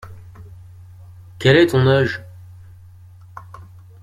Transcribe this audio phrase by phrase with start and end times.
[1.37, 2.23] Quel est ton âge?